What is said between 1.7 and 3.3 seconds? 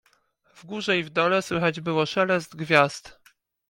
było szelest gwiazd.